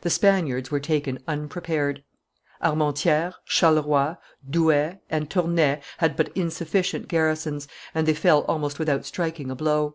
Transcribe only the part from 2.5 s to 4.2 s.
Armentieres, Charleroi,